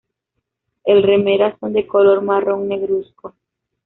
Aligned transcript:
El 0.83 1.03
remeras 1.03 1.59
son 1.59 1.73
de 1.73 1.85
color 1.85 2.21
marrón 2.23 2.67
negruzco. 2.67 3.35